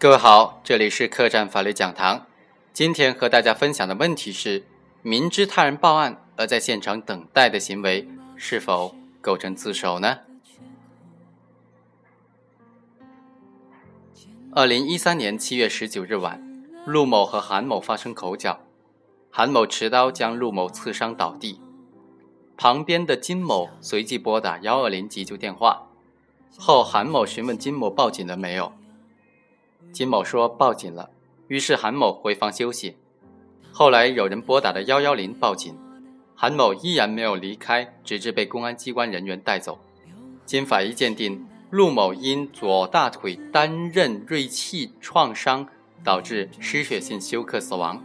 [0.00, 2.24] 各位好，这里是客栈法律讲堂。
[2.72, 4.64] 今天和大家分享的问题是：
[5.02, 10.20] 明知他人报案而在现场等待的行为，是否构成自首呢？
[14.52, 16.42] 二零一三年七月十九日晚，
[16.86, 18.58] 陆某和韩某发生口角，
[19.30, 21.60] 韩某持刀将陆某刺伤倒地。
[22.56, 25.88] 旁边的金某随即拨打幺二零急救电话，
[26.56, 28.72] 后韩某询问金某报警了没有，
[29.92, 31.10] 金某说报警了，
[31.48, 32.96] 于是韩某回房休息。
[33.72, 35.76] 后来有人拨打了幺幺零报警，
[36.34, 39.78] 韩某依然没有离开，直至被公安机关人员带走。
[40.44, 41.46] 经法医鉴定。
[41.70, 45.68] 陆某因左大腿单刃锐器创伤，
[46.02, 48.04] 导致失血性休克死亡。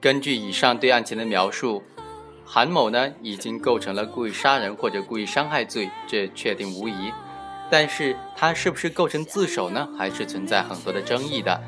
[0.00, 1.82] 根据以上对案情的描述，
[2.44, 7.10] 韩某呢已经构成了故意杀人或者故意伤害罪，这确定无疑。
[7.72, 9.88] 但是他是不是构成自首呢？
[9.96, 11.58] 还是存在很多的争议的。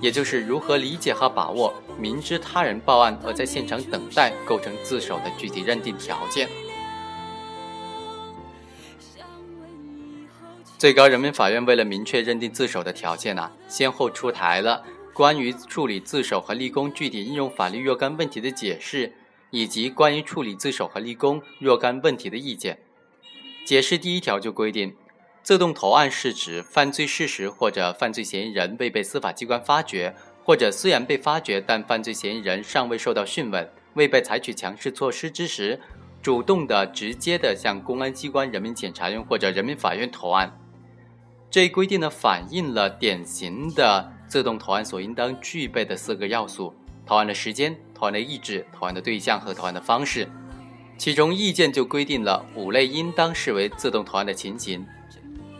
[0.00, 6.48] 也就是如何理解和把握明知他人报案而在现场等待构成自首的具体认定条件。
[10.76, 14.82] 最高人民法院为了明确认定自首的条件呢，先后出台了
[15.14, 19.12] 关于处理自首和立功具体应用法律若干问题的解释，
[19.50, 22.80] 以及关于处理自首和立功若干问题的意见。
[23.66, 24.94] 解释第一条就规定，
[25.42, 30.14] 自动投案是指犯罪事实或者犯罪嫌疑人未被司法机关发觉，
[30.44, 35.80] 或者虽然被发觉，但犯罪嫌疑人尚未受到讯问，未被采取强制措施之时，
[36.22, 40.56] 主动的、直接的向公安机关、人民检察院或者人民法院投案。
[41.50, 46.72] 这一规定呢，反映了典型的自动投案所应当具备的四个要素：
[47.04, 50.28] 投案的时间、投案的意志、投案的对象和投案的方式。
[50.98, 54.84] 其中意见就规定了五类应当视为自动投案的情形，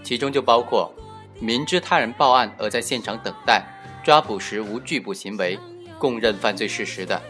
[0.02, 0.92] 其中就包括
[1.38, 3.64] 明知他人报案而在现场等待、
[4.02, 5.58] 抓捕时无拒捕行为、
[5.98, 7.20] 供认犯罪事实的。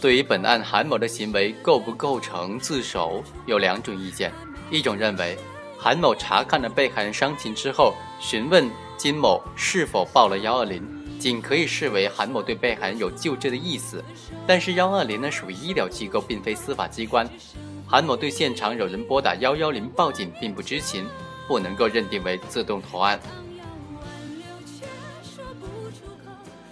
[0.00, 4.32] 对于本案韩某的行为构不构成自首，有两种意见，
[4.70, 5.36] 一种认为。
[5.80, 10.82] 韩某查看了被害人伤情之后，询问金某是否报了幺二零，
[11.18, 14.02] 仅可以视为韩某对被害人有救治的意思。
[14.46, 17.28] 但是幺二零呢属于医疗机构，并非司法机关，
[17.86, 21.06] 韩某对现场有人拨打幺幺零报警并不知情，
[21.46, 23.18] 不能够认定为自动投案。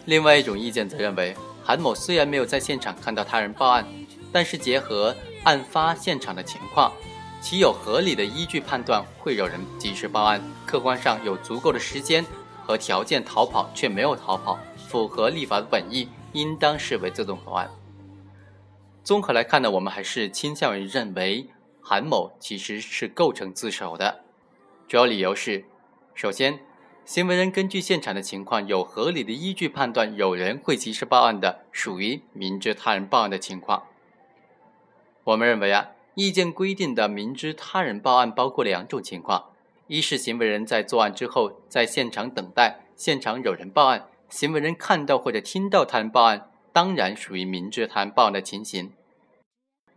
[0.06, 3.84] 另外一种意见则认为，韩某虽然没有在现场看到他人报案，
[4.30, 6.92] 但是结合案发现场的情况。
[7.42, 12.24] 其有合理的依据判断会有人及时报案，客观上有足够的时间
[12.66, 17.70] 和条件逃跑却没有逃跑，符合立法的本意，应当视为自动投案。
[19.04, 21.48] 综合来看呢，我们还是倾向于认为
[21.80, 24.24] 韩某其实是构成自首的。
[24.88, 25.64] 主要理由是：
[26.12, 26.58] 首先，
[27.04, 33.84] 行为人根据现场的情况有合理的依据判断有人会及时报案的，属于明知他人报案的情况。
[35.22, 35.90] 我们认为啊。
[36.18, 39.50] 意见规定的明知他人报案包括两种情况：
[39.88, 48.88] 一是行为人在作案之后在现场等待，现场有人报案，行为人看到或者听到他人报案，当然属于明知他人报案的情形；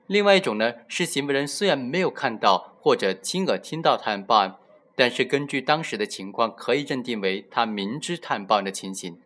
[0.06, 4.58] 另外一种呢，是行为人虽然没有看到或者亲耳听到他人报案，
[4.96, 9.20] 但是根据当时的情况，可以认定为他明知他人报案的情形。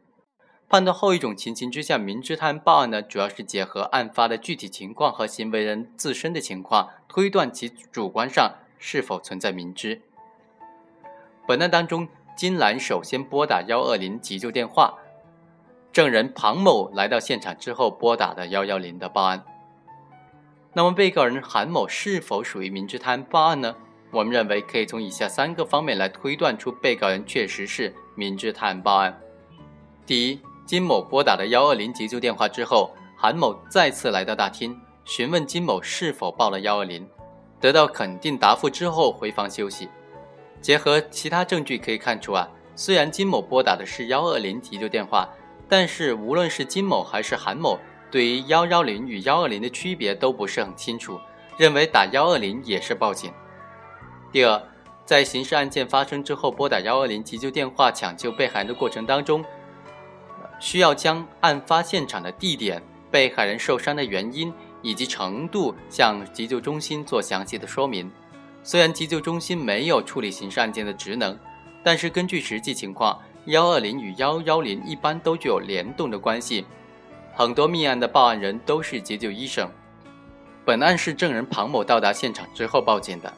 [0.70, 10.02] 判断后一种情形之下，明知他人报案呢，主要是结合案发的具体情况和行为人自身的情况，推断其主观上是否存在明知。
[11.46, 14.94] 本案当中，金兰首先拨打幺二零急救电话，
[15.92, 19.44] 证人庞某来到现场之后拨打的幺幺零的报案。
[20.74, 23.76] 那么，被告人韩某是否属于明知他人报案呢？
[24.12, 29.20] 我们认为可以从以下三个方面来推断出被告人确实是明知他人报案。
[30.06, 30.40] 第一。
[30.66, 37.06] 金某拨打了幺二零急救电话之后，韩某再次来到大厅，询问金某是否报了幺二零，
[37.60, 39.90] 得到肯定答复之后回房休息。
[40.64, 45.28] 结合其他证据可以看出啊，虽然金某拨打的是幺二零急救电话，
[45.68, 47.78] 但是无论是金某还是韩某，
[48.10, 51.20] 对于幺幺零与幺二零的区别都不是很清楚，
[51.58, 53.34] 认为打幺二零也是报警。
[54.32, 54.64] 第二，
[55.06, 59.44] 在刑事案件发生之后拨打幺二零急救电话抢救被害人的过程当中。
[60.62, 62.82] 需要将案发现场的地点、
[63.12, 68.10] 被害人受伤的原因以及程度向急救中心做详细的说明。
[68.64, 71.38] 虽然急救中心没有处理刑事案件的职能，
[71.84, 76.66] 但是根据实际情况，幺二零与幺幺零一般都具有联动的关系。
[77.36, 79.70] 很多命案的报案人都是急救医生。
[80.64, 83.34] 本案是证人庞某到达现场之后报警的，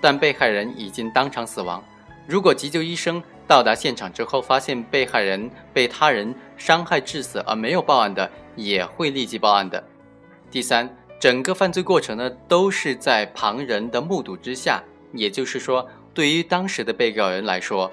[0.00, 1.82] 但被害人已经当场死亡。
[2.26, 9.82] 如果急救医生到达现场之后，发现被害人被他人伤害致死而没有报案的，也会立即报案的。
[10.50, 14.82] 第三，整个犯罪过程呢，都是在旁人的目睹之下，
[15.12, 17.90] 也就是说，对于当时的被告人来说，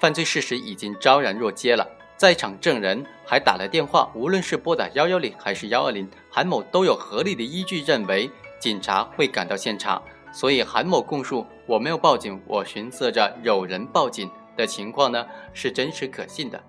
[0.00, 1.86] 犯罪事实已经昭然若揭了。
[2.16, 16.62] 在场证人还打了电话，无论是拨打幺幺零还是幺二零，韩某都有合理的依据认为警察会赶到现场，所以韩某供述我没有报警，我寻思着有人报警的情况呢是真实可信的。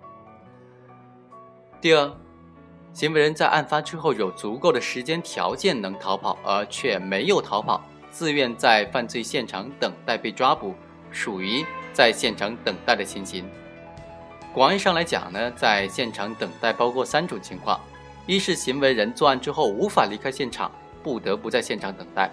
[1.82, 2.10] 第二，
[2.94, 10.76] 行为人在案发之后有足够的时间条件能逃跑，而却没有逃跑，自愿在犯罪现场等待被抓捕，
[11.10, 13.50] 属于在现场等待的情形。
[14.54, 17.80] 广义上来讲呢，在现场等待包括三种情况：
[18.26, 20.70] 一是行为人作案之后无法离开现场，
[21.02, 22.30] 不得不在现场等待；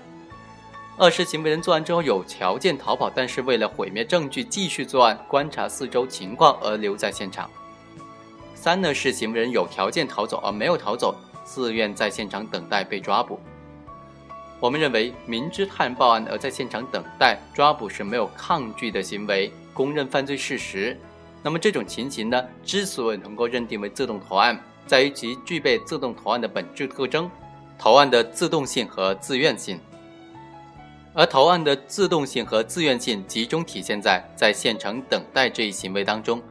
[0.97, 7.49] 二是行为人作案之后有条件逃跑，但是为了毁灭证据继续作案、观察四周情况而留在现场；
[8.61, 11.15] 三呢是行为人有条件逃走而没有逃走，
[11.45, 13.39] 自愿在现场等待被抓捕。
[14.59, 20.99] 我们认为，明知他人报案而在现场等待抓捕是没有抗拒的行为，公认犯罪事实。
[21.41, 27.31] 那么这种情形呢，之所以能够认定为自动投案，在于其具备自动投案的本质特征：
[27.79, 29.79] 投案的自动性和自愿性。
[31.15, 36.43] 而投案的自动性和自愿性集中体现在在现场等待这一行为当中。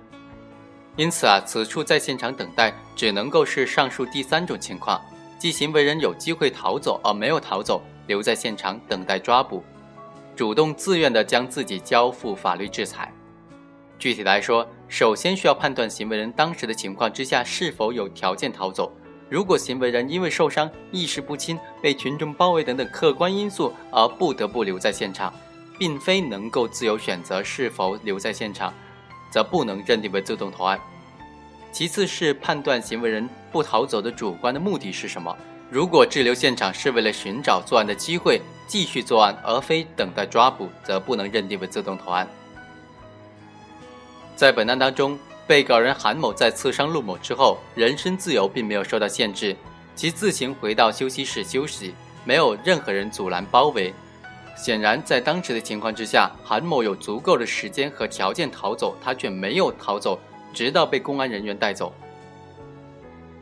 [0.98, 5.00] 因此啊，此处在现场等待只能够是上述第三种情况，
[5.38, 9.64] 即行为人有机会逃走而没有逃走，留在现场等待抓捕，
[10.36, 13.14] 主动自愿地将自己交付法律制裁。
[14.00, 18.92] 具体来说，首先需要判断行为人当时的情况之下是否有条件逃走。
[19.30, 25.32] 如果行为人因为受伤、意识不清、被群众包围等等客观因素而不得不留在现场，
[25.78, 28.74] 并非能够自由选择是否留在现场，
[29.30, 30.80] 则不能认定为自动投案。
[31.72, 35.36] 其次是判断行为人不逃走的主观的目的是什么。
[35.70, 42.28] 如果滞留现场是为了寻找作案的机会，继续作案，而非等待抓捕，则不能认定为自动投案。
[44.36, 49.56] 在本案当中，被告人韩某在刺伤陆某之后，人身自由并没有受到限制，
[49.94, 53.94] 其自行回到休息室休息，没有任何人阻拦包围。
[54.58, 60.20] 显然，在当时的情况之下，韩某有足够的时间和条件逃走，他却没有逃走，
[60.52, 61.94] 直到被公安人员带走。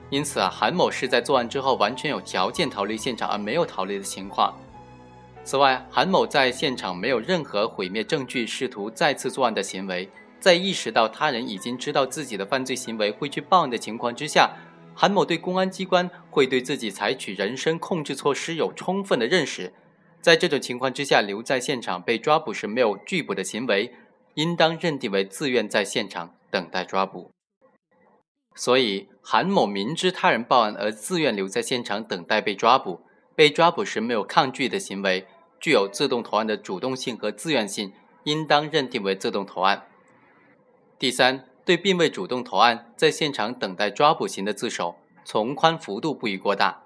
[0.09, 4.53] 因此啊，韩某是在作案之后完全有条件逃离现场而没有逃离的情况。
[5.45, 10.09] 此外，韩某在现场没有任何毁灭证据、试图再次作案的行为。
[10.39, 14.51] 在意识到他人已经知道自己的犯罪行为会去报案的情况之下，
[14.93, 19.73] 韩某对公安机关会对自己采取人身控制措施有充分的认识。
[20.25, 23.93] 在这种情况之下，留在现场被抓捕是没有拒捕的行为，
[24.33, 27.29] 应当认定为自愿在现场等待抓捕。
[28.55, 33.01] 所以，韩某明知他人报案而自愿留在现场等待被抓捕，
[33.35, 35.27] 被抓捕时没有抗拒的行为，
[35.59, 37.93] 具有自动投案的主动性和自愿性，
[38.23, 39.85] 应当认定为自动投案。
[40.97, 46.84] 第三，对并未主动投案，在现场等待抓捕型的自首，从宽幅度不宜过大。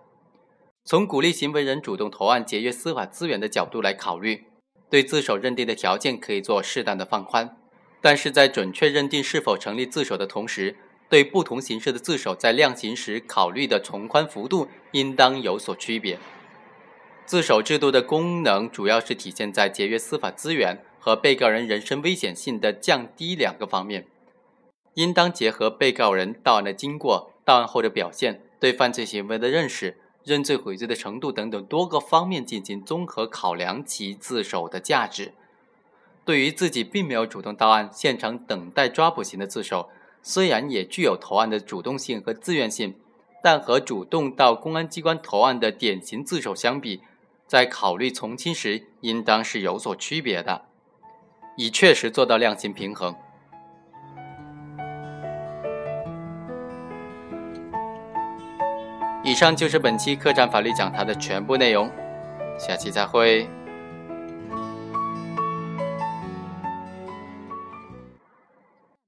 [0.89, 4.45] 从鼓励行为人主动投案、节约司法资源的角度来考虑，
[4.89, 7.55] 对自首认定的条件可以做适当的放宽。
[8.01, 10.75] 但是在准确认定是否成立自首的同时，
[11.07, 16.17] 对不同形式的自首在量刑时考虑的从宽幅度应当有所区别。
[17.23, 20.83] 自首制度的功能主要是体现在节约司法资源。
[21.01, 24.05] 和被告人人身危险性的降低两个方面，
[24.95, 29.95] 应当结合被告人到案的经过、到案后的表现、对犯罪行为的认识、
[30.29, 35.33] 认罪悔罪的程度等等多个方面进行综合考量其自首的价值。
[36.23, 39.89] 对于自己并没有主动到案、现场等待抓捕型的自首，
[40.21, 42.93] 虽然也具有投案的主动性和自愿性，
[43.41, 47.01] 但和主动到公安机关投案的典型自首相比，
[47.47, 50.65] 在考虑从轻时，应当是有所区别的。
[51.57, 53.15] 以确实做到量刑平衡。
[59.29, 61.87] 以上就是本期客栈法律讲坛的全部内容，
[62.57, 63.47] 下期再会。